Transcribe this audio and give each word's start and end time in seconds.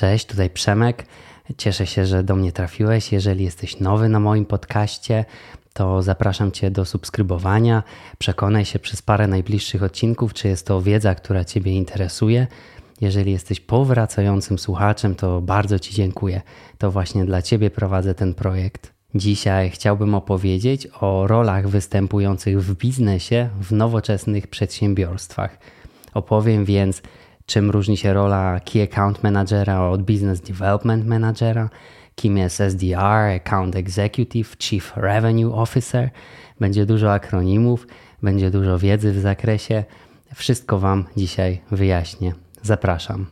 Cześć, 0.00 0.26
tutaj 0.26 0.50
Przemek. 0.50 1.06
Cieszę 1.58 1.86
się, 1.86 2.06
że 2.06 2.24
do 2.24 2.36
mnie 2.36 2.52
trafiłeś. 2.52 3.12
Jeżeli 3.12 3.44
jesteś 3.44 3.80
nowy 3.80 4.08
na 4.08 4.20
moim 4.20 4.46
podcaście, 4.46 5.24
to 5.72 6.02
zapraszam 6.02 6.52
Cię 6.52 6.70
do 6.70 6.84
subskrybowania. 6.84 7.82
Przekonaj 8.18 8.64
się 8.64 8.78
przez 8.78 9.02
parę 9.02 9.26
najbliższych 9.26 9.82
odcinków, 9.82 10.34
czy 10.34 10.48
jest 10.48 10.66
to 10.66 10.82
wiedza, 10.82 11.14
która 11.14 11.44
Ciebie 11.44 11.72
interesuje. 11.72 12.46
Jeżeli 13.00 13.32
jesteś 13.32 13.60
powracającym 13.60 14.58
słuchaczem, 14.58 15.14
to 15.14 15.40
bardzo 15.40 15.78
Ci 15.78 15.94
dziękuję. 15.94 16.40
To 16.78 16.90
właśnie 16.90 17.24
dla 17.24 17.42
Ciebie 17.42 17.70
prowadzę 17.70 18.14
ten 18.14 18.34
projekt. 18.34 18.92
Dzisiaj 19.14 19.70
chciałbym 19.70 20.14
opowiedzieć 20.14 20.88
o 21.00 21.26
rolach 21.26 21.68
występujących 21.68 22.62
w 22.62 22.76
biznesie 22.76 23.48
w 23.60 23.72
nowoczesnych 23.72 24.46
przedsiębiorstwach. 24.46 25.58
Opowiem 26.14 26.64
więc, 26.64 27.02
czym 27.50 27.70
różni 27.70 27.96
się 27.96 28.12
rola 28.12 28.60
Key 28.60 28.82
Account 28.82 29.22
Managera 29.22 29.88
od 29.88 30.02
Business 30.02 30.40
Development 30.40 31.06
Managera, 31.06 31.70
kim 32.14 32.38
jest 32.38 32.60
SDR, 32.60 33.36
Account 33.36 33.76
Executive, 33.76 34.56
Chief 34.58 34.92
Revenue 34.96 35.54
Officer. 35.54 36.10
Będzie 36.60 36.86
dużo 36.86 37.12
akronimów, 37.12 37.86
będzie 38.22 38.50
dużo 38.50 38.78
wiedzy 38.78 39.12
w 39.12 39.18
zakresie. 39.18 39.84
Wszystko 40.34 40.78
Wam 40.78 41.04
dzisiaj 41.16 41.60
wyjaśnię. 41.70 42.32
Zapraszam. 42.62 43.26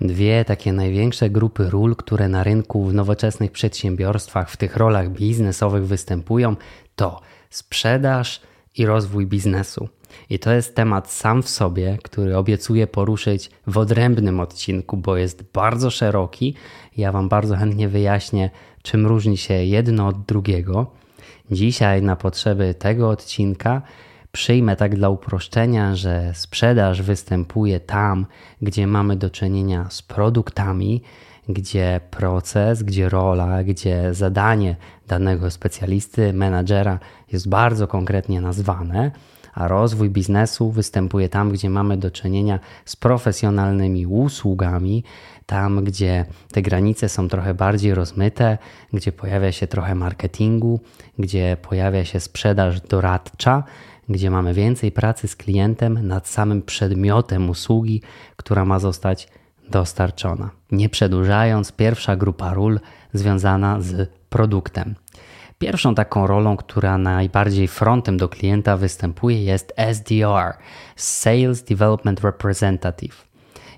Dwie 0.00 0.44
takie 0.44 0.72
największe 0.72 1.30
grupy 1.30 1.70
ról, 1.70 1.96
które 1.96 2.28
na 2.28 2.42
rynku 2.42 2.84
w 2.84 2.94
nowoczesnych 2.94 3.52
przedsiębiorstwach 3.52 4.50
w 4.50 4.56
tych 4.56 4.76
rolach 4.76 5.10
biznesowych 5.10 5.86
występują, 5.86 6.56
to 6.96 7.20
sprzedaż 7.50 8.40
i 8.76 8.86
rozwój 8.86 9.26
biznesu. 9.26 9.88
I 10.30 10.38
to 10.38 10.52
jest 10.52 10.74
temat 10.74 11.10
sam 11.12 11.42
w 11.42 11.48
sobie, 11.48 11.98
który 12.02 12.36
obiecuję 12.36 12.86
poruszyć 12.86 13.50
w 13.66 13.78
odrębnym 13.78 14.40
odcinku, 14.40 14.96
bo 14.96 15.16
jest 15.16 15.42
bardzo 15.52 15.90
szeroki. 15.90 16.54
Ja 16.96 17.12
Wam 17.12 17.28
bardzo 17.28 17.56
chętnie 17.56 17.88
wyjaśnię, 17.88 18.50
czym 18.82 19.06
różni 19.06 19.36
się 19.36 19.54
jedno 19.54 20.06
od 20.06 20.22
drugiego. 20.22 20.90
Dzisiaj, 21.50 22.02
na 22.02 22.16
potrzeby 22.16 22.74
tego 22.74 23.10
odcinka, 23.10 23.82
przyjmę 24.32 24.76
tak 24.76 24.96
dla 24.96 25.08
uproszczenia, 25.08 25.96
że 25.96 26.32
sprzedaż 26.34 27.02
występuje 27.02 27.80
tam, 27.80 28.26
gdzie 28.62 28.86
mamy 28.86 29.16
do 29.16 29.30
czynienia 29.30 29.86
z 29.90 30.02
produktami, 30.02 31.02
gdzie 31.48 32.00
proces, 32.10 32.82
gdzie 32.82 33.08
rola, 33.08 33.64
gdzie 33.64 34.14
zadanie 34.14 34.76
danego 35.08 35.50
specjalisty, 35.50 36.32
menadżera 36.32 36.98
jest 37.32 37.48
bardzo 37.48 37.88
konkretnie 37.88 38.40
nazwane, 38.40 39.10
a 39.54 39.68
rozwój 39.68 40.10
biznesu 40.10 40.70
występuje 40.70 41.28
tam, 41.28 41.50
gdzie 41.50 41.70
mamy 41.70 41.96
do 41.96 42.10
czynienia 42.10 42.58
z 42.84 42.96
profesjonalnymi 42.96 44.06
usługami, 44.06 45.04
tam, 45.46 45.84
gdzie 45.84 46.24
te 46.52 46.62
granice 46.62 47.08
są 47.08 47.28
trochę 47.28 47.54
bardziej 47.54 47.94
rozmyte, 47.94 48.58
gdzie 48.92 49.12
pojawia 49.12 49.52
się 49.52 49.66
trochę 49.66 49.94
marketingu, 49.94 50.80
gdzie 51.18 51.56
pojawia 51.62 52.04
się 52.04 52.20
sprzedaż 52.20 52.80
doradcza, 52.80 53.64
gdzie 54.10 54.30
mamy 54.30 54.54
więcej 54.54 54.92
pracy 54.92 55.28
z 55.28 55.36
klientem 55.36 56.06
nad 56.06 56.28
samym 56.28 56.62
przedmiotem 56.62 57.50
usługi, 57.50 58.02
która 58.36 58.64
ma 58.64 58.78
zostać 58.78 59.28
dostarczona. 59.68 60.50
Nie 60.72 60.88
przedłużając, 60.88 61.72
pierwsza 61.72 62.16
grupa 62.16 62.54
ról 62.54 62.80
związana 63.12 63.80
z 63.80 64.10
produktem. 64.28 64.94
Pierwszą 65.58 65.94
taką 65.94 66.26
rolą, 66.26 66.56
która 66.56 66.98
najbardziej 66.98 67.68
frontem 67.68 68.16
do 68.16 68.28
klienta 68.28 68.76
występuje, 68.76 69.44
jest 69.44 69.72
SDR 69.76 70.54
Sales 70.96 71.62
Development 71.62 72.20
Representative. 72.20 73.30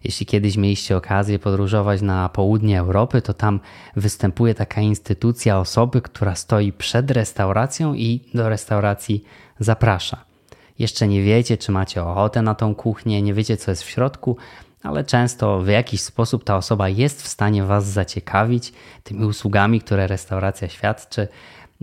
Jeśli 0.04 0.26
kiedyś 0.26 0.56
mieliście 0.56 0.96
okazję 0.96 1.38
podróżować 1.38 2.02
na 2.02 2.28
południe 2.28 2.78
Europy, 2.78 3.22
to 3.22 3.34
tam 3.34 3.60
występuje 3.96 4.54
taka 4.54 4.80
instytucja 4.80 5.58
osoby, 5.58 6.02
która 6.02 6.34
stoi 6.34 6.72
przed 6.72 7.10
restauracją 7.10 7.94
i 7.94 8.20
do 8.34 8.48
restauracji 8.48 9.24
zaprasza. 9.58 10.31
Jeszcze 10.82 11.08
nie 11.08 11.22
wiecie, 11.22 11.58
czy 11.58 11.72
macie 11.72 12.04
ochotę 12.04 12.42
na 12.42 12.54
tą 12.54 12.74
kuchnię, 12.74 13.22
nie 13.22 13.34
wiecie, 13.34 13.56
co 13.56 13.70
jest 13.70 13.82
w 13.82 13.88
środku, 13.88 14.36
ale 14.82 15.04
często 15.04 15.60
w 15.60 15.68
jakiś 15.68 16.00
sposób 16.00 16.44
ta 16.44 16.56
osoba 16.56 16.88
jest 16.88 17.22
w 17.22 17.28
stanie 17.28 17.64
Was 17.64 17.86
zaciekawić 17.86 18.72
tymi 19.02 19.24
usługami, 19.24 19.80
które 19.80 20.06
restauracja 20.06 20.68
świadczy. 20.68 21.28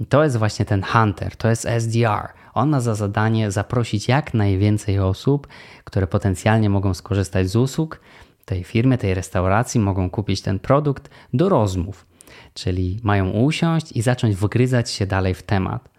To 0.10 0.24
jest 0.24 0.38
właśnie 0.38 0.66
ten 0.66 0.84
hunter, 0.84 1.36
to 1.36 1.50
jest 1.50 1.66
SDR. 1.66 2.28
On 2.54 2.70
ma 2.70 2.80
za 2.80 2.96
zadanie 2.96 3.52
zaprosić 3.52 4.08
jak 4.08 4.34
najwięcej 4.34 5.00
osób, 5.00 5.48
które 5.84 6.08
potencjalnie 6.08 6.70
mogą 6.70 6.94
skorzystać 6.94 7.50
z 7.50 7.56
usług 7.56 8.00
tej 8.46 8.64
firmy, 8.64 8.98
tej 8.98 9.14
restauracji, 9.14 9.80
mogą 9.80 10.10
kupić 10.10 10.42
ten 10.42 10.60
produkt 10.60 11.10
do 11.34 11.50
rozmów. 11.50 12.06
Czyli 12.54 13.00
mają 13.04 13.30
usiąść 13.30 13.92
i 13.92 14.02
zacząć 14.02 14.36
wgryzać 14.36 14.92
się 14.92 15.06
dalej 15.06 15.34
w 15.34 15.44
temat. 15.44 15.90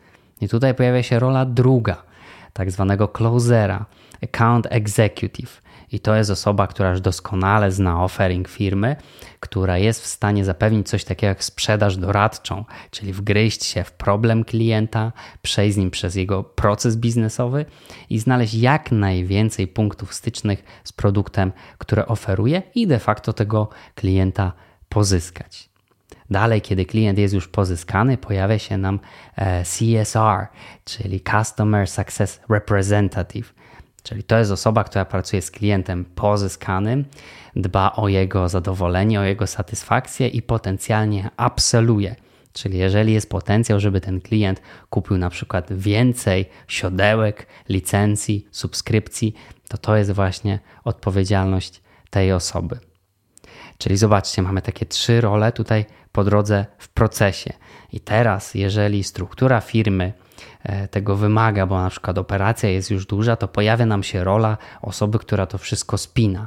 I 0.40 0.48
tutaj 0.48 0.74
pojawia 0.74 1.02
się 1.02 1.18
rola 1.18 1.44
druga, 1.44 2.09
tak 2.52 2.70
zwanego 2.70 3.08
closera, 3.08 3.86
account 4.22 4.66
executive. 4.70 5.62
I 5.92 6.00
to 6.00 6.14
jest 6.14 6.30
osoba, 6.30 6.66
która 6.66 6.90
już 6.90 7.00
doskonale 7.00 7.72
zna 7.72 8.04
offering 8.04 8.48
firmy, 8.48 8.96
która 9.40 9.78
jest 9.78 10.02
w 10.02 10.06
stanie 10.06 10.44
zapewnić 10.44 10.88
coś 10.88 11.04
takiego 11.04 11.28
jak 11.28 11.44
sprzedaż 11.44 11.96
doradczą, 11.96 12.64
czyli 12.90 13.12
wgryźć 13.12 13.64
się 13.64 13.84
w 13.84 13.92
problem 13.92 14.44
klienta, 14.44 15.12
przejść 15.42 15.74
z 15.74 15.78
nim 15.78 15.90
przez 15.90 16.14
jego 16.14 16.44
proces 16.44 16.96
biznesowy 16.96 17.64
i 18.10 18.18
znaleźć 18.18 18.54
jak 18.54 18.92
najwięcej 18.92 19.68
punktów 19.68 20.14
stycznych 20.14 20.64
z 20.84 20.92
produktem, 20.92 21.52
które 21.78 22.06
oferuje 22.06 22.62
i 22.74 22.86
de 22.86 22.98
facto 22.98 23.32
tego 23.32 23.68
klienta 23.94 24.52
pozyskać. 24.88 25.69
Dalej, 26.30 26.60
kiedy 26.60 26.84
klient 26.84 27.18
jest 27.18 27.34
już 27.34 27.48
pozyskany, 27.48 28.16
pojawia 28.16 28.58
się 28.58 28.78
nam 28.78 29.00
e, 29.36 29.64
CSR, 29.64 30.46
czyli 30.84 31.20
Customer 31.20 31.88
Success 31.88 32.40
Representative. 32.48 33.54
Czyli 34.02 34.22
to 34.22 34.38
jest 34.38 34.50
osoba, 34.50 34.84
która 34.84 35.04
pracuje 35.04 35.42
z 35.42 35.50
klientem 35.50 36.04
pozyskanym, 36.04 37.04
dba 37.56 37.92
o 37.92 38.08
jego 38.08 38.48
zadowolenie, 38.48 39.20
o 39.20 39.24
jego 39.24 39.46
satysfakcję 39.46 40.28
i 40.28 40.42
potencjalnie 40.42 41.30
upselluje. 41.46 42.16
Czyli 42.52 42.78
jeżeli 42.78 43.12
jest 43.12 43.30
potencjał, 43.30 43.80
żeby 43.80 44.00
ten 44.00 44.20
klient 44.20 44.60
kupił 44.90 45.18
na 45.18 45.30
przykład 45.30 45.72
więcej 45.72 46.46
siodełek, 46.68 47.46
licencji, 47.68 48.48
subskrypcji, 48.50 49.34
to 49.68 49.78
to 49.78 49.96
jest 49.96 50.10
właśnie 50.12 50.58
odpowiedzialność 50.84 51.80
tej 52.10 52.32
osoby. 52.32 52.89
Czyli 53.80 53.96
zobaczcie, 53.96 54.42
mamy 54.42 54.62
takie 54.62 54.86
trzy 54.86 55.20
role 55.20 55.52
tutaj 55.52 55.84
po 56.12 56.24
drodze 56.24 56.66
w 56.78 56.88
procesie. 56.88 57.52
I 57.92 58.00
teraz, 58.00 58.54
jeżeli 58.54 59.04
struktura 59.04 59.60
firmy 59.60 60.12
e, 60.62 60.88
tego 60.88 61.16
wymaga, 61.16 61.66
bo 61.66 61.82
na 61.82 61.90
przykład 61.90 62.18
operacja 62.18 62.68
jest 62.68 62.90
już 62.90 63.06
duża, 63.06 63.36
to 63.36 63.48
pojawia 63.48 63.86
nam 63.86 64.02
się 64.02 64.24
rola 64.24 64.56
osoby, 64.82 65.18
która 65.18 65.46
to 65.46 65.58
wszystko 65.58 65.98
spina. 65.98 66.46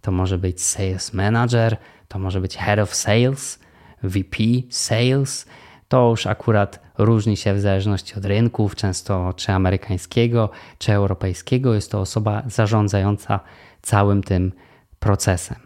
To 0.00 0.12
może 0.12 0.38
być 0.38 0.62
sales 0.62 1.12
manager, 1.12 1.76
to 2.08 2.18
może 2.18 2.40
być 2.40 2.56
head 2.56 2.78
of 2.78 2.94
sales, 2.94 3.58
VP 4.02 4.36
sales. 4.70 5.46
To 5.88 6.10
już 6.10 6.26
akurat 6.26 6.80
różni 6.98 7.36
się 7.36 7.54
w 7.54 7.60
zależności 7.60 8.14
od 8.14 8.24
rynków, 8.24 8.76
często 8.76 9.32
czy 9.36 9.52
amerykańskiego, 9.52 10.50
czy 10.78 10.92
europejskiego. 10.92 11.74
Jest 11.74 11.90
to 11.90 12.00
osoba 12.00 12.42
zarządzająca 12.46 13.40
całym 13.82 14.22
tym 14.22 14.52
procesem. 14.98 15.63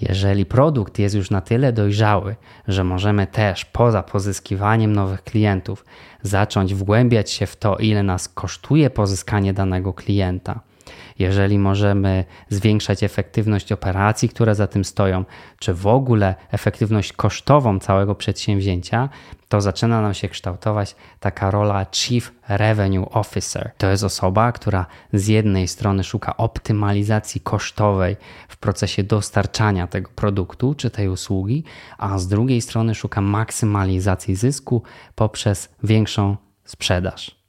Jeżeli 0.00 0.46
produkt 0.46 0.98
jest 0.98 1.14
już 1.14 1.30
na 1.30 1.40
tyle 1.40 1.72
dojrzały, 1.72 2.36
że 2.68 2.84
możemy 2.84 3.26
też 3.26 3.64
poza 3.64 4.02
pozyskiwaniem 4.02 4.92
nowych 4.92 5.22
klientów 5.22 5.84
zacząć 6.22 6.74
wgłębiać 6.74 7.30
się 7.30 7.46
w 7.46 7.56
to, 7.56 7.76
ile 7.76 8.02
nas 8.02 8.28
kosztuje 8.28 8.90
pozyskanie 8.90 9.52
danego 9.52 9.92
klienta, 9.92 10.60
jeżeli 11.18 11.58
możemy 11.58 12.24
zwiększać 12.48 13.02
efektywność 13.02 13.72
operacji, 13.72 14.28
które 14.28 14.54
za 14.54 14.66
tym 14.66 14.84
stoją, 14.84 15.24
czy 15.58 15.74
w 15.74 15.86
ogóle 15.86 16.34
efektywność 16.50 17.12
kosztową 17.12 17.78
całego 17.78 18.14
przedsięwzięcia, 18.14 19.08
to 19.48 19.60
zaczyna 19.60 20.00
nam 20.00 20.14
się 20.14 20.28
kształtować 20.28 20.96
taka 21.20 21.50
rola 21.50 21.86
Chief 21.92 22.32
Revenue 22.48 23.08
Officer. 23.10 23.70
To 23.78 23.90
jest 23.90 24.04
osoba, 24.04 24.52
która 24.52 24.86
z 25.12 25.28
jednej 25.28 25.68
strony 25.68 26.04
szuka 26.04 26.36
optymalizacji 26.36 27.40
kosztowej 27.40 28.16
w 28.48 28.56
procesie 28.56 29.02
dostarczania 29.02 29.86
tego 29.86 30.10
produktu 30.14 30.74
czy 30.74 30.90
tej 30.90 31.08
usługi, 31.08 31.64
a 31.98 32.18
z 32.18 32.28
drugiej 32.28 32.60
strony 32.60 32.94
szuka 32.94 33.20
maksymalizacji 33.20 34.36
zysku 34.36 34.82
poprzez 35.14 35.74
większą 35.82 36.36
sprzedaż. 36.64 37.43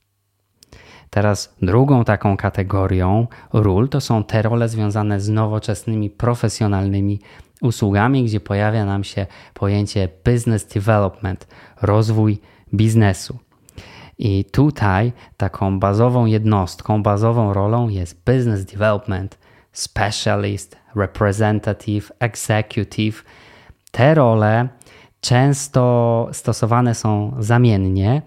Teraz 1.09 1.55
drugą 1.61 2.03
taką 2.03 2.37
kategorią 2.37 3.27
ról 3.53 3.89
to 3.89 4.01
są 4.01 4.23
te 4.23 4.41
role 4.41 4.69
związane 4.69 5.19
z 5.19 5.29
nowoczesnymi, 5.29 6.09
profesjonalnymi 6.09 7.19
usługami, 7.61 8.23
gdzie 8.23 8.39
pojawia 8.39 8.85
nam 8.85 9.03
się 9.03 9.25
pojęcie 9.53 10.09
business 10.25 10.65
development, 10.65 11.47
rozwój 11.81 12.41
biznesu. 12.73 13.39
I 14.17 14.45
tutaj 14.45 15.13
taką 15.37 15.79
bazową 15.79 16.25
jednostką, 16.25 17.03
bazową 17.03 17.53
rolą 17.53 17.89
jest 17.89 18.23
business 18.25 18.65
development 18.65 19.37
specialist, 19.71 20.77
representative, 20.95 22.11
executive. 22.19 23.23
Te 23.91 24.13
role 24.13 24.67
często 25.21 26.29
stosowane 26.31 26.95
są 26.95 27.35
zamiennie 27.39 28.21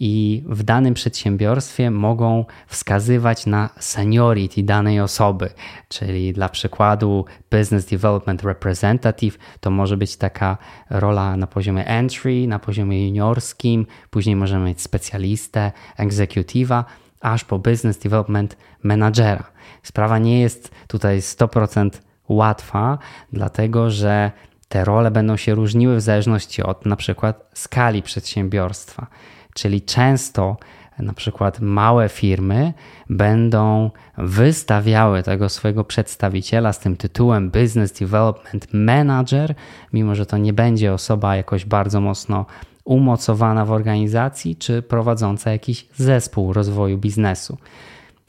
i 0.00 0.44
w 0.46 0.62
danym 0.62 0.94
przedsiębiorstwie 0.94 1.90
mogą 1.90 2.44
wskazywać 2.66 3.46
na 3.46 3.70
seniority 3.78 4.62
danej 4.62 5.00
osoby. 5.00 5.50
Czyli 5.88 6.32
dla 6.32 6.48
przykładu 6.48 7.24
Business 7.50 7.86
Development 7.86 8.42
Representative 8.42 9.38
to 9.60 9.70
może 9.70 9.96
być 9.96 10.16
taka 10.16 10.58
rola 10.90 11.36
na 11.36 11.46
poziomie 11.46 11.86
entry, 11.86 12.46
na 12.46 12.58
poziomie 12.58 13.06
juniorskim, 13.06 13.86
później 14.10 14.36
możemy 14.36 14.64
mieć 14.64 14.80
specjalistę, 14.80 15.72
executive'a, 15.98 16.84
aż 17.20 17.44
po 17.44 17.58
Business 17.58 17.98
Development 17.98 18.56
Managera. 18.82 19.44
Sprawa 19.82 20.18
nie 20.18 20.40
jest 20.40 20.70
tutaj 20.88 21.20
100% 21.20 21.90
łatwa, 22.28 22.98
dlatego 23.32 23.90
że 23.90 24.30
te 24.68 24.84
role 24.84 25.10
będą 25.10 25.36
się 25.36 25.54
różniły 25.54 25.96
w 25.96 26.00
zależności 26.00 26.62
od 26.62 26.86
na 26.86 26.96
przykład 26.96 27.50
skali 27.54 28.02
przedsiębiorstwa. 28.02 29.06
Czyli 29.54 29.82
często 29.82 30.56
na 30.98 31.12
przykład 31.12 31.60
małe 31.60 32.08
firmy 32.08 32.72
będą 33.10 33.90
wystawiały 34.18 35.22
tego 35.22 35.48
swojego 35.48 35.84
przedstawiciela 35.84 36.72
z 36.72 36.78
tym 36.78 36.96
tytułem 36.96 37.50
Business 37.50 37.92
Development 37.92 38.66
Manager, 38.72 39.54
mimo 39.92 40.14
że 40.14 40.26
to 40.26 40.36
nie 40.36 40.52
będzie 40.52 40.92
osoba 40.92 41.36
jakoś 41.36 41.64
bardzo 41.64 42.00
mocno 42.00 42.46
umocowana 42.84 43.64
w 43.64 43.72
organizacji 43.72 44.56
czy 44.56 44.82
prowadząca 44.82 45.50
jakiś 45.50 45.86
zespół 45.96 46.52
rozwoju 46.52 46.98
biznesu. 46.98 47.58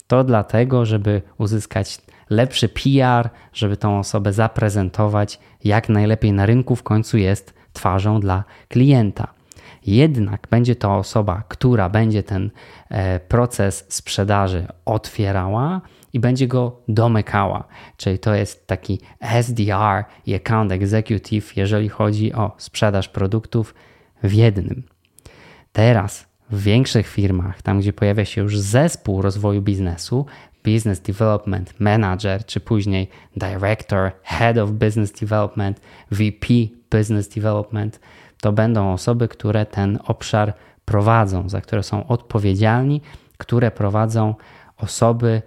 To 0.06 0.24
dlatego, 0.24 0.86
żeby 0.86 1.22
uzyskać 1.38 1.98
lepszy 2.30 2.68
PR, 2.68 3.30
żeby 3.52 3.76
tą 3.76 3.98
osobę 3.98 4.32
zaprezentować 4.32 5.40
jak 5.64 5.88
najlepiej 5.88 6.32
na 6.32 6.46
rynku, 6.46 6.76
w 6.76 6.82
końcu 6.82 7.18
jest 7.18 7.54
twarzą 7.72 8.20
dla 8.20 8.44
klienta. 8.68 9.41
Jednak 9.86 10.46
będzie 10.50 10.76
to 10.76 10.96
osoba, 10.96 11.42
która 11.48 11.88
będzie 11.88 12.22
ten 12.22 12.50
e, 12.88 13.20
proces 13.20 13.86
sprzedaży 13.88 14.66
otwierała 14.84 15.80
i 16.12 16.20
będzie 16.20 16.46
go 16.46 16.80
domykała. 16.88 17.64
Czyli 17.96 18.18
to 18.18 18.34
jest 18.34 18.66
taki 18.66 19.00
SDR 19.20 20.04
i 20.26 20.34
Account 20.34 20.72
Executive, 20.72 21.56
jeżeli 21.56 21.88
chodzi 21.88 22.32
o 22.32 22.52
sprzedaż 22.58 23.08
produktów 23.08 23.74
w 24.22 24.32
jednym. 24.32 24.82
Teraz 25.72 26.26
w 26.50 26.62
większych 26.62 27.06
firmach, 27.06 27.62
tam 27.62 27.80
gdzie 27.80 27.92
pojawia 27.92 28.24
się 28.24 28.42
już 28.42 28.58
zespół 28.58 29.22
rozwoju 29.22 29.62
biznesu, 29.62 30.26
Business 30.64 31.00
Development 31.00 31.80
Manager, 31.80 32.46
czy 32.46 32.60
później 32.60 33.08
Director, 33.36 34.10
Head 34.22 34.58
of 34.58 34.70
Business 34.70 35.12
Development, 35.12 35.80
VP 36.10 36.46
Business 36.90 37.28
Development, 37.28 38.00
to 38.42 38.52
będą 38.52 38.92
osoby, 38.92 39.28
które 39.28 39.66
ten 39.66 39.98
obszar 40.04 40.54
prowadzą, 40.84 41.48
za 41.48 41.60
które 41.60 41.82
są 41.82 42.06
odpowiedzialni, 42.06 43.00
które 43.38 43.70
prowadzą 43.70 44.34
osoby 44.76 45.42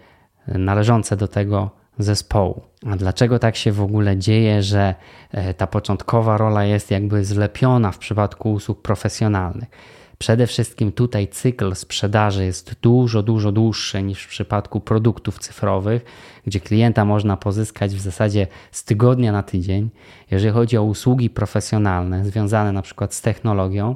należące 0.47 1.17
do 1.17 1.27
tego 1.27 1.69
zespołu. 1.99 2.61
A 2.91 2.95
dlaczego 2.95 3.39
tak 3.39 3.55
się 3.55 3.71
w 3.71 3.81
ogóle 3.81 4.17
dzieje, 4.17 4.63
że 4.63 4.95
e, 5.31 5.53
ta 5.53 5.67
początkowa 5.67 6.37
rola 6.37 6.63
jest 6.63 6.91
jakby 6.91 7.25
zlepiona 7.25 7.91
w 7.91 7.97
przypadku 7.97 8.53
usług 8.53 8.81
profesjonalnych? 8.81 9.69
Przede 10.17 10.47
wszystkim 10.47 10.91
tutaj 10.91 11.27
cykl 11.27 11.75
sprzedaży 11.75 12.45
jest 12.45 12.75
dużo, 12.81 13.23
dużo 13.23 13.51
dłuższy 13.51 14.03
niż 14.03 14.23
w 14.23 14.27
przypadku 14.27 14.79
produktów 14.79 15.39
cyfrowych, 15.39 16.05
gdzie 16.45 16.59
klienta 16.59 17.05
można 17.05 17.37
pozyskać 17.37 17.95
w 17.95 17.99
zasadzie 17.99 18.47
z 18.71 18.83
tygodnia 18.83 19.31
na 19.31 19.43
tydzień. 19.43 19.89
Jeżeli 20.31 20.53
chodzi 20.53 20.77
o 20.77 20.83
usługi 20.83 21.29
profesjonalne 21.29 22.25
związane 22.25 22.71
na 22.71 22.81
przykład 22.81 23.13
z 23.13 23.21
technologią, 23.21 23.95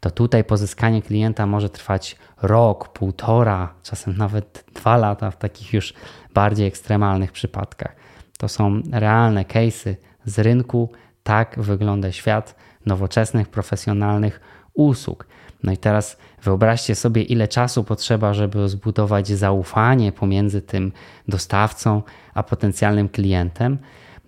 to 0.00 0.10
tutaj 0.10 0.44
pozyskanie 0.44 1.02
klienta 1.02 1.46
może 1.46 1.68
trwać 1.68 2.16
rok, 2.42 2.88
półtora, 2.88 3.74
czasem 3.82 4.16
nawet 4.16 4.64
dwa 4.74 4.96
lata 4.96 5.30
w 5.30 5.36
takich 5.36 5.72
już 5.72 5.94
bardziej 6.34 6.66
ekstremalnych 6.66 7.32
przypadkach. 7.32 7.96
To 8.38 8.48
są 8.48 8.82
realne 8.92 9.44
case'y 9.44 9.94
z 10.24 10.38
rynku. 10.38 10.90
Tak 11.22 11.56
wygląda 11.58 12.12
świat 12.12 12.54
nowoczesnych, 12.86 13.48
profesjonalnych 13.48 14.40
usług. 14.74 15.26
No 15.62 15.72
i 15.72 15.76
teraz 15.76 16.16
wyobraźcie 16.42 16.94
sobie, 16.94 17.22
ile 17.22 17.48
czasu 17.48 17.84
potrzeba, 17.84 18.34
żeby 18.34 18.68
zbudować 18.68 19.28
zaufanie 19.28 20.12
pomiędzy 20.12 20.62
tym 20.62 20.92
dostawcą 21.28 22.02
a 22.34 22.42
potencjalnym 22.42 23.08
klientem. 23.08 23.78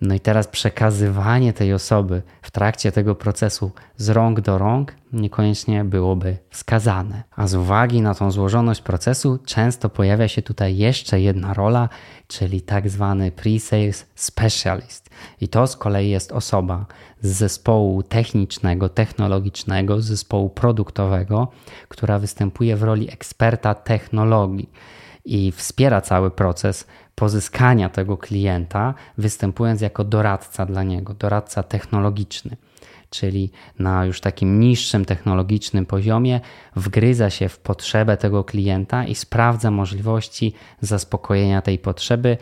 No 0.05 0.15
i 0.15 0.19
teraz 0.19 0.47
przekazywanie 0.47 1.53
tej 1.53 1.73
osoby 1.73 2.21
w 2.41 2.51
trakcie 2.51 2.91
tego 2.91 3.15
procesu 3.15 3.71
z 3.97 4.09
rąk 4.09 4.41
do 4.41 4.57
rąk 4.57 4.95
niekoniecznie 5.13 5.83
byłoby 5.83 6.37
wskazane. 6.49 7.23
A 7.35 7.47
z 7.47 7.55
uwagi 7.55 8.01
na 8.01 8.15
tą 8.15 8.31
złożoność 8.31 8.81
procesu 8.81 9.39
często 9.45 9.89
pojawia 9.89 10.27
się 10.27 10.41
tutaj 10.41 10.77
jeszcze 10.77 11.21
jedna 11.21 11.53
rola, 11.53 11.89
czyli 12.27 12.61
tak 12.61 12.89
zwany 12.89 13.31
pre-sales 13.31 14.05
specialist. 14.15 15.09
I 15.41 15.47
to 15.47 15.67
z 15.67 15.77
kolei 15.77 16.09
jest 16.09 16.31
osoba 16.31 16.85
z 17.21 17.31
zespołu 17.31 18.03
technicznego, 18.03 18.89
technologicznego, 18.89 20.01
z 20.01 20.05
zespołu 20.05 20.49
produktowego, 20.49 21.47
która 21.89 22.19
występuje 22.19 22.75
w 22.75 22.83
roli 22.83 23.13
eksperta 23.13 23.75
technologii 23.75 24.69
i 25.25 25.51
wspiera 25.51 26.01
cały 26.01 26.31
proces 26.31 26.87
pozyskania 27.15 27.89
tego 27.89 28.17
klienta, 28.17 28.93
występując 29.17 29.81
jako 29.81 30.03
doradca 30.03 30.65
dla 30.65 30.83
niego, 30.83 31.13
doradca 31.13 31.63
technologiczny. 31.63 32.57
Czyli 33.09 33.51
na 33.79 34.05
już 34.05 34.21
takim 34.21 34.59
niższym 34.59 35.05
technologicznym 35.05 35.85
poziomie 35.85 36.41
wgryza 36.75 37.29
się 37.29 37.49
w 37.49 37.59
potrzebę 37.59 38.17
tego 38.17 38.43
klienta 38.43 39.05
i 39.05 39.15
sprawdza 39.15 39.71
możliwości 39.71 40.53
zaspokojenia 40.81 41.61
tej 41.61 41.79
potrzeby 41.79 42.37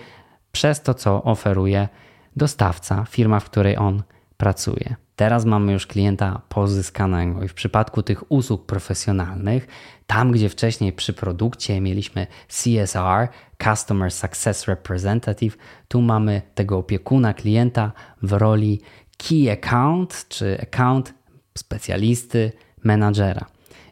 przez 0.51 0.81
to, 0.81 0.94
co 0.94 1.23
oferuje 1.23 1.89
dostawca, 2.35 3.06
firma, 3.09 3.39
w 3.39 3.45
której 3.45 3.77
on 3.77 4.03
pracuje. 4.41 4.95
Teraz 5.15 5.45
mamy 5.45 5.73
już 5.73 5.88
klienta 5.88 6.41
pozyskanego 6.49 7.43
i 7.43 7.47
w 7.47 7.53
przypadku 7.53 8.03
tych 8.03 8.31
usług 8.31 8.65
profesjonalnych, 8.65 9.67
tam 10.07 10.31
gdzie 10.31 10.49
wcześniej 10.49 10.93
przy 10.93 11.13
produkcie 11.13 11.81
mieliśmy 11.81 12.27
CSR, 12.47 13.27
Customer 13.63 14.11
Success 14.11 14.68
Representative, 14.68 15.57
tu 15.87 16.01
mamy 16.01 16.42
tego 16.56 16.77
opiekuna 16.77 17.33
klienta 17.33 17.92
w 18.21 18.31
roli 18.33 18.81
Key 19.18 19.51
Account 19.51 20.25
czy 20.30 20.57
Account 20.61 21.13
specjalisty, 21.57 22.51
menadżera. 22.83 23.45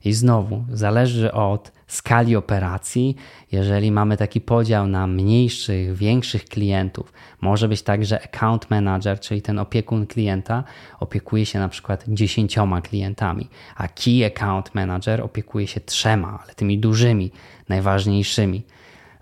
I 0.06 0.14
znowu 0.14 0.64
zależy 0.72 1.32
od 1.32 1.72
skali 1.88 2.36
operacji, 2.36 3.16
jeżeli 3.52 3.92
mamy 3.92 4.18
taki 4.18 4.42
podział 4.42 4.88
na 4.88 5.08
mniejszych, 5.08 5.96
większych 5.96 6.46
klientów, 6.46 7.14
może 7.42 7.68
być 7.68 7.82
tak, 7.82 8.06
że 8.06 8.24
account 8.24 8.70
manager, 8.70 9.20
czyli 9.20 9.42
ten 9.42 9.60
opiekun 9.60 10.08
klienta, 10.08 10.64
opiekuje 11.00 11.46
się 11.46 11.60
na 11.60 11.70
przykład 11.70 12.04
dziesięcioma 12.08 12.82
klientami, 12.82 13.48
a 13.76 13.88
key 13.88 14.26
account 14.26 14.76
manager 14.76 15.22
opiekuje 15.22 15.68
się 15.68 15.80
trzema, 15.80 16.40
ale 16.44 16.54
tymi 16.56 16.78
dużymi, 16.78 17.32
najważniejszymi. 17.70 18.64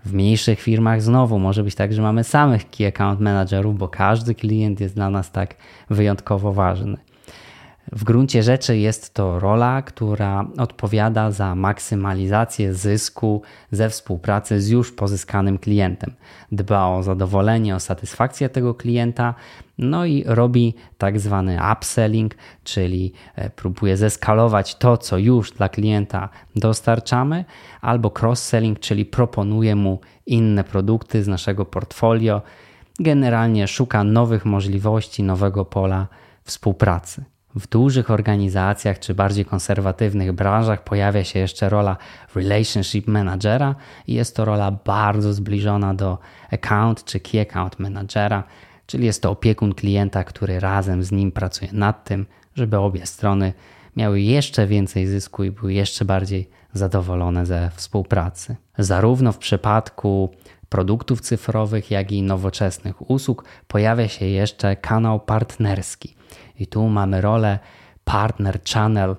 W 0.04 0.12
mniejszych 0.12 0.60
firmach 0.60 1.02
znowu 1.02 1.38
może 1.38 1.64
być 1.64 1.74
tak, 1.74 1.92
że 1.92 2.02
mamy 2.02 2.24
samych 2.24 2.70
key 2.70 2.86
account 2.86 3.20
managerów, 3.20 3.78
bo 3.78 3.88
każdy 3.88 4.34
klient 4.34 4.80
jest 4.80 4.94
dla 4.94 5.10
nas 5.10 5.32
tak 5.32 5.54
wyjątkowo 5.90 6.52
ważny. 6.52 7.07
W 7.92 8.04
gruncie 8.04 8.42
rzeczy 8.42 8.78
jest 8.78 9.14
to 9.14 9.40
rola, 9.40 9.82
która 9.82 10.46
odpowiada 10.58 11.30
za 11.30 11.54
maksymalizację 11.54 12.74
zysku 12.74 13.42
ze 13.70 13.90
współpracy 13.90 14.60
z 14.60 14.68
już 14.68 14.92
pozyskanym 14.92 15.58
klientem. 15.58 16.14
Dba 16.52 16.86
o 16.86 17.02
zadowolenie, 17.02 17.74
o 17.76 17.80
satysfakcję 17.80 18.48
tego 18.48 18.74
klienta, 18.74 19.34
no 19.78 20.06
i 20.06 20.24
robi 20.26 20.74
tak 20.98 21.20
zwany 21.20 21.58
upselling, 21.72 22.34
czyli 22.64 23.12
e, 23.34 23.50
próbuje 23.50 23.96
zeskalować 23.96 24.74
to, 24.74 24.96
co 24.96 25.18
już 25.18 25.52
dla 25.52 25.68
klienta 25.68 26.28
dostarczamy, 26.56 27.44
albo 27.80 28.08
cross-selling, 28.10 28.78
czyli 28.80 29.04
proponuje 29.04 29.76
mu 29.76 30.00
inne 30.26 30.64
produkty 30.64 31.22
z 31.22 31.28
naszego 31.28 31.64
portfolio. 31.64 32.42
Generalnie 33.00 33.68
szuka 33.68 34.04
nowych 34.04 34.44
możliwości, 34.44 35.22
nowego 35.22 35.64
pola 35.64 36.06
współpracy. 36.44 37.24
W 37.58 37.68
dużych 37.68 38.10
organizacjach 38.10 38.98
czy 38.98 39.14
bardziej 39.14 39.44
konserwatywnych 39.44 40.32
branżach 40.32 40.84
pojawia 40.84 41.24
się 41.24 41.38
jeszcze 41.38 41.68
rola 41.68 41.96
relationship 42.34 43.06
managera 43.06 43.74
i 44.06 44.14
jest 44.14 44.36
to 44.36 44.44
rola 44.44 44.70
bardzo 44.70 45.32
zbliżona 45.32 45.94
do 45.94 46.18
account 46.52 47.04
czy 47.04 47.20
key 47.20 47.40
account 47.40 47.78
managera, 47.78 48.44
czyli 48.86 49.06
jest 49.06 49.22
to 49.22 49.30
opiekun 49.30 49.74
klienta, 49.74 50.24
który 50.24 50.60
razem 50.60 51.02
z 51.02 51.12
nim 51.12 51.32
pracuje 51.32 51.72
nad 51.72 52.04
tym, 52.04 52.26
żeby 52.54 52.78
obie 52.78 53.06
strony 53.06 53.52
miały 53.96 54.20
jeszcze 54.20 54.66
więcej 54.66 55.06
zysku 55.06 55.44
i 55.44 55.50
były 55.50 55.72
jeszcze 55.72 56.04
bardziej 56.04 56.50
zadowolone 56.72 57.46
ze 57.46 57.70
współpracy. 57.74 58.56
Zarówno 58.78 59.32
w 59.32 59.38
przypadku 59.38 60.30
produktów 60.68 61.20
cyfrowych, 61.20 61.90
jak 61.90 62.12
i 62.12 62.22
nowoczesnych 62.22 63.10
usług 63.10 63.44
pojawia 63.68 64.08
się 64.08 64.26
jeszcze 64.26 64.76
kanał 64.76 65.20
partnerski. 65.20 66.14
I 66.58 66.66
tu 66.66 66.88
mamy 66.88 67.20
rolę 67.20 67.58
partner 68.04 68.60
channel, 68.72 69.16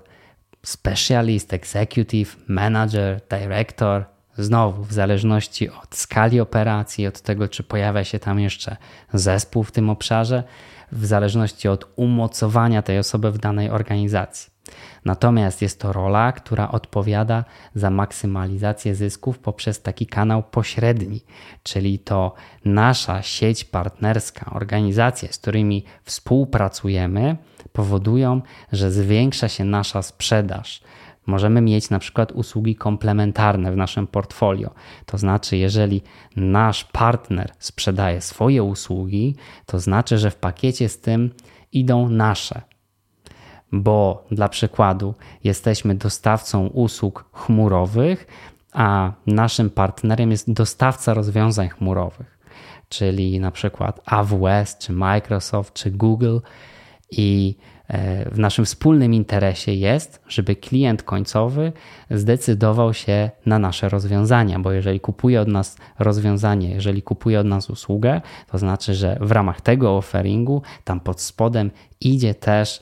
specialist, 0.64 1.54
executive, 1.54 2.36
manager, 2.48 3.22
director. 3.30 4.06
Znowu, 4.38 4.84
w 4.84 4.94
zależności 4.94 5.70
od 5.70 5.96
skali 5.96 6.40
operacji, 6.40 7.08
od 7.08 7.22
tego, 7.22 7.48
czy 7.48 7.64
pojawia 7.64 8.04
się 8.04 8.20
tam 8.20 8.40
jeszcze 8.40 8.78
zespół 9.14 9.64
w 9.64 9.72
tym 9.72 9.90
obszarze, 9.90 10.44
w 10.92 11.06
zależności 11.06 11.68
od 11.68 11.86
umocowania 11.96 12.82
tej 12.82 13.00
osoby 13.00 13.32
w 13.32 13.38
danej 13.38 13.70
organizacji. 13.70 14.52
Natomiast 15.06 15.62
jest 15.62 15.80
to 15.80 15.94
rola, 15.94 16.32
która 16.32 16.72
odpowiada 16.72 17.46
za 17.76 17.90
maksymalizację 17.90 18.96
zysków 18.96 19.40
poprzez 19.40 19.82
taki 19.82 20.08
kanał 20.08 20.44
pośredni, 20.44 21.22
czyli 21.64 22.00
to 22.00 22.34
nasza 22.66 23.22
sieć 23.22 23.64
partnerska, 23.64 24.52
organizacje, 24.54 25.34
z 25.34 25.38
którymi 25.38 25.84
współpracujemy, 26.04 27.38
powodują, 27.74 28.42
że 28.72 28.92
zwiększa 28.92 29.48
się 29.50 29.64
nasza 29.64 30.02
sprzedaż. 30.02 30.82
Możemy 31.26 31.62
mieć 31.62 31.90
na 31.90 32.00
przykład 32.00 32.32
usługi 32.32 32.76
komplementarne 32.76 33.72
w 33.72 33.76
naszym 33.76 34.08
portfolio. 34.08 34.70
To 35.06 35.18
znaczy, 35.18 35.58
jeżeli 35.58 36.02
nasz 36.36 36.84
partner 36.84 37.52
sprzedaje 37.60 38.22
swoje 38.22 38.64
usługi, 38.64 39.36
to 39.66 39.80
znaczy, 39.80 40.18
że 40.18 40.32
w 40.32 40.36
pakiecie 40.36 40.90
z 40.90 41.00
tym 41.00 41.34
idą 41.72 42.10
nasze 42.10 42.62
bo 43.72 44.26
dla 44.32 44.50
przykładu 44.50 45.14
jesteśmy 45.44 45.96
dostawcą 45.96 46.68
usług 46.68 47.26
chmurowych, 47.34 48.28
a 48.74 49.12
naszym 49.28 49.70
partnerem 49.70 50.32
jest 50.32 50.54
dostawca 50.54 51.14
rozwiązań 51.14 51.70
chmurowych, 51.70 52.38
czyli 52.90 53.40
na 53.40 53.52
przykład 53.52 54.02
AWS, 54.06 54.78
czy 54.78 54.94
Microsoft, 54.94 55.74
czy 55.74 55.92
Google. 55.92 56.40
I 57.12 57.56
e, 57.88 58.30
w 58.30 58.40
naszym 58.40 58.66
wspólnym 58.66 59.14
interesie 59.14 59.74
jest, 59.74 60.24
żeby 60.28 60.56
klient 60.56 61.04
końcowy 61.04 61.72
zdecydował 62.12 62.94
się 62.94 63.30
na 63.46 63.60
nasze 63.60 63.90
rozwiązania, 63.90 64.60
bo 64.60 64.72
jeżeli 64.72 65.00
kupuje 65.00 65.42
od 65.42 65.48
nas 65.48 65.78
rozwiązanie, 66.00 66.72
jeżeli 66.72 67.02
kupuje 67.02 67.40
od 67.40 67.48
nas 67.48 67.70
usługę, 67.70 68.22
to 68.52 68.58
znaczy, 68.58 68.94
że 68.94 69.18
w 69.22 69.32
ramach 69.32 69.62
tego 69.62 69.98
offeringu 69.98 70.62
tam 70.84 71.00
pod 71.00 71.22
spodem 71.22 71.72
idzie 72.02 72.34
też 72.34 72.82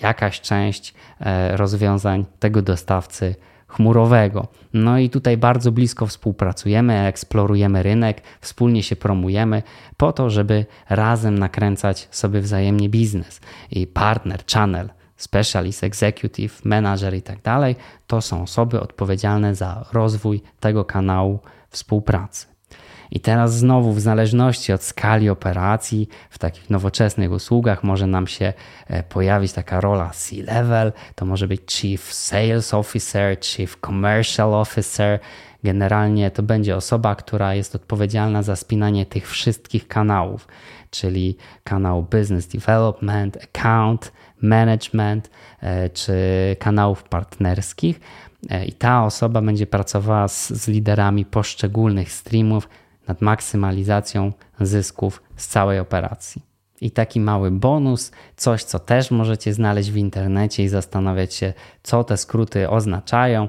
jakaś 0.00 0.40
część 0.40 0.94
e, 1.20 1.56
rozwiązań 1.56 2.24
tego 2.38 2.62
dostawcy 2.62 3.34
chmurowego. 3.68 4.48
No 4.72 4.98
i 4.98 5.10
tutaj 5.10 5.36
bardzo 5.36 5.72
blisko 5.72 6.06
współpracujemy, 6.06 7.06
eksplorujemy 7.06 7.82
rynek, 7.82 8.22
wspólnie 8.40 8.82
się 8.82 8.96
promujemy 8.96 9.62
po 9.96 10.12
to, 10.12 10.30
żeby 10.30 10.66
razem 10.88 11.38
nakręcać 11.38 12.08
sobie 12.10 12.40
wzajemnie 12.40 12.88
biznes. 12.88 13.40
I 13.70 13.86
partner, 13.86 14.44
channel, 14.54 14.90
specialist, 15.16 15.84
executive, 15.84 16.64
manager 16.64 17.14
i 17.14 17.22
tak 17.22 17.42
dalej, 17.42 17.76
to 18.06 18.20
są 18.20 18.42
osoby 18.42 18.80
odpowiedzialne 18.80 19.54
za 19.54 19.84
rozwój 19.92 20.42
tego 20.60 20.84
kanału 20.84 21.38
współpracy. 21.70 22.51
I 23.14 23.20
teraz 23.20 23.54
znowu, 23.54 23.92
w 23.92 24.00
zależności 24.00 24.72
od 24.72 24.82
skali 24.82 25.30
operacji, 25.30 26.08
w 26.30 26.38
takich 26.38 26.70
nowoczesnych 26.70 27.32
usługach 27.32 27.84
może 27.84 28.06
nam 28.06 28.26
się 28.26 28.52
e, 28.86 29.02
pojawić 29.02 29.52
taka 29.52 29.80
rola 29.80 30.10
C-level, 30.10 30.92
to 31.14 31.26
może 31.26 31.48
być 31.48 31.72
Chief 31.72 32.12
Sales 32.12 32.74
Officer, 32.74 33.40
Chief 33.40 33.76
Commercial 33.86 34.54
Officer. 34.54 35.18
Generalnie 35.64 36.30
to 36.30 36.42
będzie 36.42 36.76
osoba, 36.76 37.14
która 37.14 37.54
jest 37.54 37.74
odpowiedzialna 37.74 38.42
za 38.42 38.56
spinanie 38.56 39.06
tych 39.06 39.30
wszystkich 39.30 39.88
kanałów, 39.88 40.48
czyli 40.90 41.36
kanał 41.64 42.02
Business 42.02 42.46
Development, 42.46 43.38
Account, 43.44 44.12
Management 44.42 45.30
e, 45.60 45.90
czy 45.90 46.14
kanałów 46.58 47.02
partnerskich. 47.02 48.00
E, 48.50 48.64
I 48.64 48.72
ta 48.72 49.04
osoba 49.04 49.42
będzie 49.42 49.66
pracowała 49.66 50.28
z, 50.28 50.50
z 50.50 50.68
liderami 50.68 51.24
poszczególnych 51.24 52.12
streamów, 52.12 52.68
nad 53.08 53.22
maksymalizacją 53.22 54.32
zysków 54.60 55.22
z 55.36 55.46
całej 55.46 55.80
operacji. 55.80 56.42
I 56.80 56.90
taki 56.90 57.20
mały 57.20 57.50
bonus, 57.50 58.10
coś 58.36 58.64
co 58.64 58.78
też 58.78 59.10
możecie 59.10 59.54
znaleźć 59.54 59.90
w 59.90 59.96
internecie 59.96 60.64
i 60.64 60.68
zastanawiać 60.68 61.34
się, 61.34 61.52
co 61.82 62.04
te 62.04 62.16
skróty 62.16 62.70
oznaczają. 62.70 63.48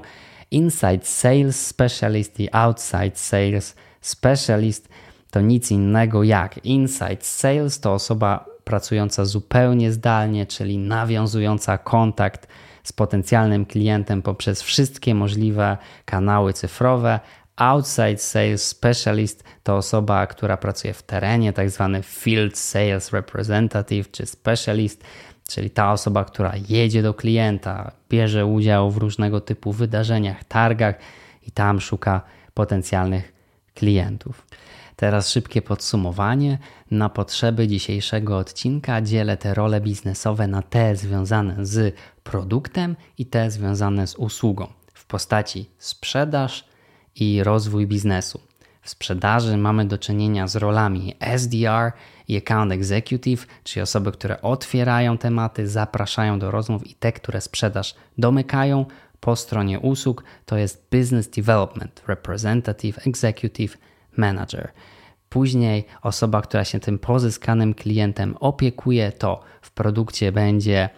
Inside 0.50 1.04
Sales 1.04 1.66
Specialist 1.66 2.40
i 2.40 2.48
Outside 2.52 3.12
Sales 3.14 3.76
Specialist 4.00 4.88
to 5.30 5.40
nic 5.40 5.70
innego 5.70 6.22
jak 6.22 6.64
Inside 6.64 7.16
Sales 7.20 7.80
to 7.80 7.92
osoba 7.92 8.44
pracująca 8.64 9.24
zupełnie 9.24 9.92
zdalnie, 9.92 10.46
czyli 10.46 10.78
nawiązująca 10.78 11.78
kontakt 11.78 12.48
z 12.84 12.92
potencjalnym 12.92 13.66
klientem 13.66 14.22
poprzez 14.22 14.62
wszystkie 14.62 15.14
możliwe 15.14 15.76
kanały 16.04 16.52
cyfrowe, 16.52 17.20
Outside 17.56 18.18
Sales 18.18 18.68
Specialist 18.68 19.44
to 19.62 19.76
osoba, 19.76 20.26
która 20.26 20.56
pracuje 20.56 20.94
w 20.94 21.02
terenie, 21.02 21.52
tak 21.52 21.70
zwany 21.70 22.02
Field 22.02 22.58
Sales 22.58 23.12
Representative 23.12 24.10
czy 24.10 24.26
Specialist, 24.26 25.04
czyli 25.48 25.70
ta 25.70 25.92
osoba, 25.92 26.24
która 26.24 26.52
jedzie 26.68 27.02
do 27.02 27.14
klienta, 27.14 27.92
bierze 28.10 28.46
udział 28.46 28.90
w 28.90 28.96
różnego 28.96 29.40
typu 29.40 29.72
wydarzeniach, 29.72 30.44
targach 30.44 30.94
i 31.46 31.50
tam 31.50 31.80
szuka 31.80 32.22
potencjalnych 32.54 33.32
klientów. 33.74 34.46
Teraz 34.96 35.30
szybkie 35.30 35.62
podsumowanie. 35.62 36.58
Na 36.90 37.08
potrzeby 37.08 37.68
dzisiejszego 37.68 38.38
odcinka 38.38 39.02
dzielę 39.02 39.36
te 39.36 39.54
role 39.54 39.80
biznesowe 39.80 40.46
na 40.46 40.62
te 40.62 40.96
związane 40.96 41.66
z 41.66 41.94
produktem 42.22 42.96
i 43.18 43.26
te 43.26 43.50
związane 43.50 44.06
z 44.06 44.14
usługą 44.14 44.66
w 44.94 45.06
postaci 45.06 45.70
sprzedaż, 45.78 46.64
i 47.16 47.42
rozwój 47.42 47.86
biznesu. 47.86 48.40
W 48.82 48.90
sprzedaży 48.90 49.56
mamy 49.56 49.84
do 49.84 49.98
czynienia 49.98 50.48
z 50.48 50.56
rolami 50.56 51.14
SDR 51.20 51.92
i 52.28 52.36
Account 52.36 52.72
Executive, 52.72 53.46
czyli 53.64 53.82
osoby, 53.82 54.12
które 54.12 54.42
otwierają 54.42 55.18
tematy, 55.18 55.68
zapraszają 55.68 56.38
do 56.38 56.50
rozmów 56.50 56.86
i 56.86 56.94
te, 56.94 57.12
które 57.12 57.40
sprzedaż 57.40 57.94
domykają. 58.18 58.86
Po 59.20 59.36
stronie 59.36 59.80
usług 59.80 60.24
to 60.46 60.56
jest 60.56 60.88
Business 60.92 61.28
Development 61.28 62.02
Representative 62.06 63.06
Executive 63.06 63.78
Manager. 64.16 64.72
Później 65.28 65.84
osoba, 66.02 66.42
która 66.42 66.64
się 66.64 66.80
tym 66.80 66.98
pozyskanym 66.98 67.74
klientem 67.74 68.36
opiekuje, 68.40 69.12
to 69.12 69.42
w 69.60 69.70
produkcie 69.70 70.32
będzie 70.32 70.88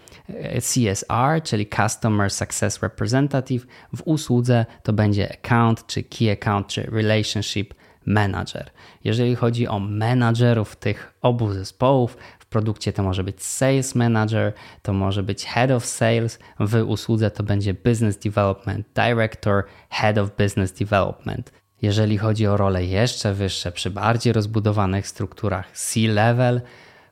CSR, 0.61 1.43
czyli 1.43 1.67
Customer 1.67 2.31
Success 2.31 2.83
Representative, 2.83 3.67
w 3.97 4.03
usłudze 4.05 4.67
to 4.83 4.93
będzie 4.93 5.33
account, 5.33 5.87
czy 5.87 6.03
key 6.03 6.31
account, 6.31 6.67
czy 6.67 6.83
relationship 6.83 7.75
manager. 8.07 8.71
Jeżeli 9.05 9.37
chodzi 9.37 9.69
o 9.69 9.79
menadżerów 9.79 10.77
tych 10.77 11.13
obu 11.23 11.53
zespołów, 11.53 12.17
w 12.39 12.47
produkcie 12.47 12.93
to 12.93 13.03
może 13.03 13.25
być 13.25 13.45
sales 13.45 13.95
manager, 13.95 14.53
to 14.83 14.93
może 14.93 15.23
być 15.23 15.45
head 15.45 15.71
of 15.71 15.87
sales, 15.87 16.39
w 16.61 16.83
usłudze 16.87 17.31
to 17.31 17.43
będzie 17.43 17.75
business 17.75 18.19
development 18.19 18.87
director, 18.95 19.65
head 19.91 20.19
of 20.19 20.31
business 20.37 20.73
development. 20.73 21.53
Jeżeli 21.83 22.19
chodzi 22.19 22.47
o 22.47 22.57
role 22.57 22.85
jeszcze 22.85 23.35
wyższe, 23.35 23.73
przy 23.73 23.91
bardziej 23.91 24.33
rozbudowanych 24.33 25.09
strukturach 25.09 25.71
C-level, 25.73 26.61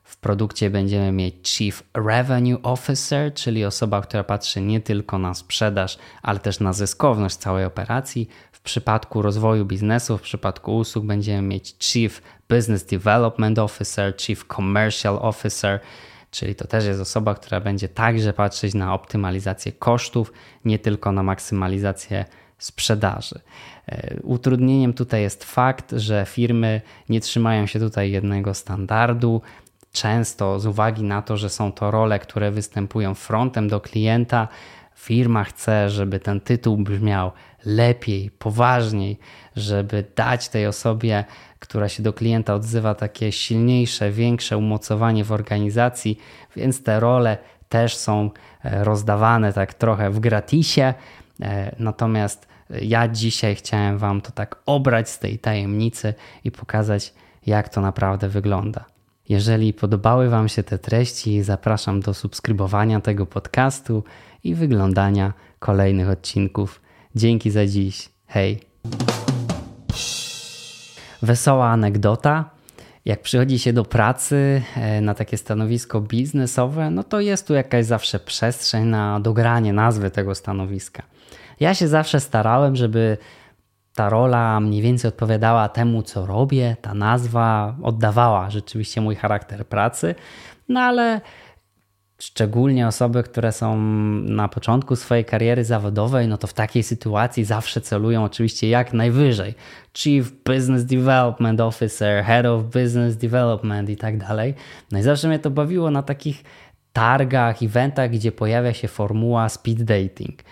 w 0.05 0.17
produkcie 0.17 0.71
będziemy 0.71 1.13
mieć 1.13 1.49
Chief 1.49 1.83
Revenue 1.95 2.59
Officer, 2.63 3.35
czyli 3.35 3.65
osoba, 3.65 4.01
która 4.01 4.25
patrzy 4.25 4.61
nie 4.61 4.81
tylko 4.81 5.19
na 5.19 5.35
sprzedaż, 5.35 5.99
ale 6.23 6.39
też 6.39 6.61
na 6.61 6.73
zyskowność 6.73 7.37
całej 7.37 7.65
operacji. 7.65 8.29
W 8.53 8.61
przypadku 8.61 9.23
rozwoju 9.23 9.65
biznesu, 9.65 10.19
w 10.19 10.23
przypadku 10.23 10.77
usług 10.77 11.05
będziemy 11.05 11.49
mieć 11.49 11.77
Chief 11.79 12.23
Business 12.49 12.85
Development 12.85 13.59
Officer, 13.59 14.15
Chief 14.17 14.45
Commercial 14.57 15.19
Officer, 15.23 15.81
czyli 16.31 16.55
to 16.55 16.67
też 16.67 16.85
jest 16.85 17.01
osoba, 17.01 17.35
która 17.35 17.61
będzie 17.61 17.89
także 17.89 18.33
patrzeć 18.33 18.75
na 18.75 18.95
optymalizację 18.95 19.73
kosztów, 19.73 20.33
nie 20.65 20.79
tylko 20.79 21.13
na 21.13 21.23
maksymalizację 21.23 22.25
sprzedaży. 22.59 23.41
E, 23.89 24.17
utrudnieniem 24.23 24.95
tutaj 24.95 25.23
jest 25.23 25.45
fakt, 25.45 25.93
że 25.93 26.27
firmy 26.29 26.81
nie 27.09 27.21
trzymają 27.21 27.67
się 27.67 27.81
tutaj 27.81 28.11
jednego 28.11 28.55
standardu, 28.55 29.43
Często 29.95 30.61
z 30.61 30.67
uwagi 30.67 31.03
na 31.03 31.23
to, 31.23 31.37
że 31.37 31.51
są 31.51 31.73
to 31.73 31.91
role, 31.91 32.19
które 32.19 32.51
występują 32.51 33.15
frontem 33.15 33.69
do 33.69 33.81
klienta, 33.81 34.49
firma 34.95 35.45
chce, 35.45 35.91
żeby 35.91 36.21
ten 36.21 36.41
tytuł 36.41 36.77
brzmiał 36.77 37.33
lepiej, 37.65 38.31
poważniej, 38.31 39.19
żeby 39.57 40.05
dać 40.17 40.49
tej 40.49 40.67
osobie, 40.67 41.25
która 41.59 41.89
się 41.89 42.03
do 42.03 42.13
klienta 42.13 42.55
odzywa, 42.55 42.95
takie 42.95 43.33
silniejsze, 43.33 44.11
większe 44.11 44.59
umocowanie 44.59 45.25
w 45.25 45.33
organizacji, 45.33 46.19
więc 46.57 46.83
te 46.83 47.01
role 47.01 47.39
też 47.69 47.97
są 47.97 48.31
e, 48.65 48.85
rozdawane 48.85 49.53
tak 49.53 49.75
trochę 49.75 50.11
w 50.11 50.21
gratisie. 50.21 50.95
E, 51.41 51.75
natomiast 51.79 52.49
ja 52.71 53.09
dzisiaj 53.09 53.55
chciałem 53.55 53.99
Wam 53.99 54.21
to 54.21 54.33
tak 54.33 54.57
obrać 54.67 55.11
z 55.11 55.19
tej 55.19 55.39
tajemnicy 55.39 56.15
i 56.45 56.51
pokazać, 56.51 57.15
jak 57.47 57.69
to 57.69 57.81
naprawdę 57.81 58.29
wygląda. 58.29 58.94
Jeżeli 59.29 59.73
podobały 59.73 60.29
Wam 60.29 60.49
się 60.49 60.63
te 60.63 60.79
treści, 60.79 61.43
zapraszam 61.43 62.01
do 62.01 62.15
subskrybowania 62.15 63.01
tego 63.01 63.27
podcastu 63.27 64.05
i 64.45 64.55
wyglądania 64.55 65.33
kolejnych 65.59 66.09
odcinków. 66.09 66.81
Dzięki 67.15 67.51
za 67.51 67.67
dziś. 67.67 68.09
Hej. 68.27 68.61
Wesoła 71.23 71.69
anegdota. 71.69 72.51
Jak 73.05 73.23
przychodzi 73.23 73.59
się 73.59 73.73
do 73.73 73.85
pracy 73.85 74.63
e, 74.77 75.01
na 75.01 75.15
takie 75.15 75.37
stanowisko 75.37 76.01
biznesowe, 76.01 76.91
no 76.91 77.05
to 77.05 77.21
jest 77.21 77.47
tu 77.47 77.55
jakaś 77.55 77.85
zawsze 77.87 78.19
przestrzeń 78.19 78.85
na 78.85 79.21
dogranie 79.21 79.73
nazwy 79.73 80.11
tego 80.11 80.35
stanowiska. 80.35 81.03
Ja 81.61 81.75
się 81.75 81.89
zawsze 81.89 82.21
starałem, 82.21 82.77
żeby 82.77 83.17
ta 83.95 84.09
rola 84.09 84.61
mniej 84.61 84.83
więcej 84.83 85.09
odpowiadała 85.09 85.69
temu, 85.69 86.03
co 86.03 86.27
robię, 86.27 86.77
ta 86.81 86.95
nazwa 86.95 87.77
oddawała 87.83 88.51
rzeczywiście 88.51 89.01
mój 89.01 89.17
charakter 89.17 89.67
pracy, 89.67 90.15
no 90.69 90.81
ale 90.81 91.21
szczególnie 92.19 92.87
osoby, 92.87 93.23
które 93.23 93.53
są 93.53 93.77
na 94.23 94.49
początku 94.49 94.97
swojej 94.97 95.25
kariery 95.25 95.65
zawodowej, 95.65 96.29
no 96.29 96.39
to 96.39 96.47
w 96.47 96.53
takiej 96.53 96.83
sytuacji 96.83 97.45
zawsze 97.45 97.81
celują 97.81 98.25
oczywiście 98.25 98.69
jak 98.69 98.93
najwyżej. 98.93 99.55
Chief 99.95 100.33
Business 100.33 100.85
Development 100.85 101.61
Officer, 101.61 102.25
Head 102.25 102.47
of 102.47 102.63
Business 102.63 103.17
Development 103.17 103.91
i 103.91 103.97
tak 103.97 104.19
dalej. 104.19 104.55
No 104.93 104.99
i 104.99 105.03
zawsze 105.03 105.29
mnie 105.29 105.39
to 105.39 105.51
bawiło 105.51 105.91
na 105.91 106.03
takich 106.03 106.45
targach, 106.93 107.63
eventach, 107.63 108.11
gdzie 108.11 108.33
pojawia 108.33 108.73
się 108.73 108.89
formuła 108.89 109.49
speed 109.49 109.85
dating. 109.85 110.43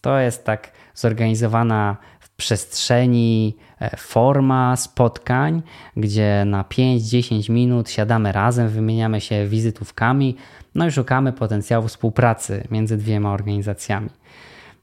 To 0.00 0.18
jest 0.18 0.44
tak 0.44 0.72
zorganizowana 0.94 1.96
przestrzeni 2.40 3.56
e, 3.80 3.96
forma 3.96 4.76
spotkań, 4.76 5.62
gdzie 5.96 6.44
na 6.46 6.62
5-10 6.62 7.50
minut 7.50 7.90
siadamy 7.90 8.32
razem, 8.32 8.68
wymieniamy 8.68 9.20
się 9.20 9.46
wizytówkami, 9.46 10.36
no 10.74 10.86
i 10.86 10.90
szukamy 10.90 11.32
potencjału 11.32 11.88
współpracy 11.88 12.66
między 12.70 12.96
dwiema 12.96 13.32
organizacjami. 13.32 14.10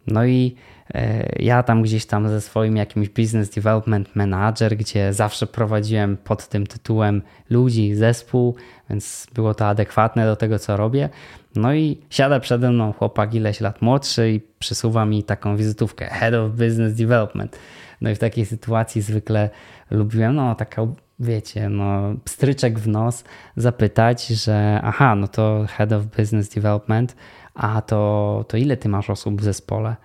No 0.07 0.25
i 0.25 0.55
e, 0.93 1.29
ja 1.39 1.63
tam 1.63 1.81
gdzieś 1.81 2.05
tam 2.05 2.29
ze 2.29 2.41
swoim 2.41 2.77
jakimś 2.77 3.09
business 3.09 3.49
development 3.49 4.15
manager, 4.15 4.77
gdzie 4.77 5.13
zawsze 5.13 5.47
prowadziłem 5.47 6.17
pod 6.17 6.47
tym 6.47 6.67
tytułem 6.67 7.21
ludzi, 7.49 7.95
zespół, 7.95 8.55
więc 8.89 9.27
było 9.33 9.53
to 9.53 9.67
adekwatne 9.67 10.25
do 10.25 10.35
tego, 10.35 10.59
co 10.59 10.77
robię. 10.77 11.09
No 11.57 11.73
i 11.73 12.01
siada 12.09 12.39
przede 12.39 12.71
mną 12.71 12.93
chłopak 12.93 13.33
ileś 13.33 13.61
lat 13.61 13.81
młodszy 13.81 14.31
i 14.31 14.41
przysuwa 14.59 15.05
mi 15.05 15.23
taką 15.23 15.57
wizytówkę 15.57 16.05
Head 16.05 16.33
of 16.33 16.51
Business 16.51 16.93
Development. 16.93 17.59
No 18.01 18.09
i 18.09 18.15
w 18.15 18.19
takiej 18.19 18.45
sytuacji 18.45 19.01
zwykle 19.01 19.49
lubiłem, 19.91 20.35
no 20.35 20.55
taka 20.55 20.81
wiecie, 21.19 21.69
no 21.69 22.13
pstryczek 22.23 22.79
w 22.79 22.87
nos 22.87 23.23
zapytać, 23.55 24.27
że 24.27 24.79
aha, 24.83 25.15
no 25.15 25.27
to 25.27 25.65
Head 25.69 25.93
of 25.93 26.05
Business 26.05 26.49
Development, 26.49 27.15
a 27.53 27.81
to, 27.81 28.45
to 28.47 28.57
ile 28.57 28.77
ty 28.77 28.89
masz 28.89 29.09
osób 29.09 29.41
w 29.41 29.43
zespole? 29.43 29.95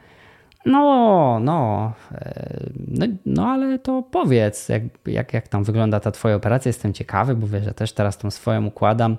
No, 0.66 1.38
no, 1.40 1.92
e, 2.12 2.70
no, 2.88 3.06
no, 3.26 3.46
ale 3.46 3.78
to 3.78 4.02
powiedz, 4.02 4.68
jak, 4.68 4.82
jak, 5.06 5.32
jak 5.32 5.48
tam 5.48 5.64
wygląda 5.64 6.00
ta 6.00 6.10
twoja 6.10 6.36
operacja, 6.36 6.68
jestem 6.68 6.92
ciekawy, 6.92 7.34
bo 7.34 7.46
wiesz, 7.46 7.64
że 7.64 7.74
też 7.74 7.92
teraz 7.92 8.18
tą 8.18 8.30
swoją 8.30 8.66
układam. 8.66 9.16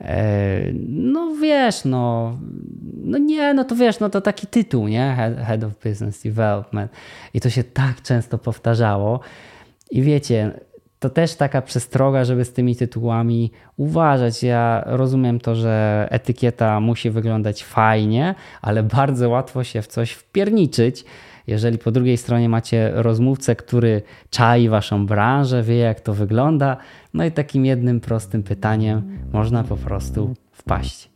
E, 0.00 0.60
no 0.88 1.34
wiesz, 1.42 1.84
no, 1.84 2.36
no 3.04 3.18
nie, 3.18 3.54
no 3.54 3.64
to 3.64 3.76
wiesz, 3.76 4.00
no 4.00 4.10
to 4.10 4.20
taki 4.20 4.46
tytuł, 4.46 4.88
nie? 4.88 5.14
Head, 5.16 5.36
Head 5.46 5.64
of 5.64 5.72
Business 5.84 6.22
Development. 6.22 6.92
I 7.34 7.40
to 7.40 7.50
się 7.50 7.64
tak 7.64 8.02
często 8.02 8.38
powtarzało. 8.38 9.20
I 9.90 10.02
wiecie, 10.02 10.60
to 10.98 11.10
też 11.10 11.34
taka 11.34 11.62
przestroga, 11.62 12.24
żeby 12.24 12.44
z 12.44 12.52
tymi 12.52 12.76
tytułami 12.76 13.50
uważać. 13.76 14.42
Ja 14.42 14.82
rozumiem 14.86 15.40
to, 15.40 15.54
że 15.54 16.06
etykieta 16.10 16.80
musi 16.80 17.10
wyglądać 17.10 17.64
fajnie, 17.64 18.34
ale 18.62 18.82
bardzo 18.82 19.28
łatwo 19.28 19.64
się 19.64 19.82
w 19.82 19.86
coś 19.86 20.12
wpierniczyć. 20.12 21.04
Jeżeli 21.46 21.78
po 21.78 21.90
drugiej 21.90 22.16
stronie 22.16 22.48
macie 22.48 22.90
rozmówcę, 22.94 23.56
który 23.56 24.02
czai 24.30 24.68
waszą 24.68 25.06
branżę, 25.06 25.62
wie 25.62 25.76
jak 25.76 26.00
to 26.00 26.14
wygląda, 26.14 26.76
no 27.14 27.24
i 27.24 27.32
takim 27.32 27.66
jednym 27.66 28.00
prostym 28.00 28.42
pytaniem 28.42 29.18
można 29.32 29.64
po 29.64 29.76
prostu 29.76 30.34
wpaść. 30.52 31.10